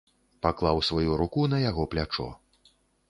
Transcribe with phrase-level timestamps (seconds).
[0.45, 2.27] Паклаў сваю руку на яго плячо.